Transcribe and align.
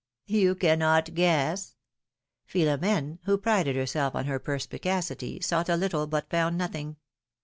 You 0.25 0.55
cannot 0.55 1.13
guess?" 1.13 1.75
Philomene, 2.47 3.19
who 3.25 3.37
prided 3.37 3.75
herself 3.75 4.15
on 4.15 4.25
her 4.25 4.39
perspicacity, 4.39 5.39
sought 5.41 5.69
a 5.69 5.75
little 5.75 6.07
but 6.07 6.27
found 6.27 6.57
nothing. 6.57 6.95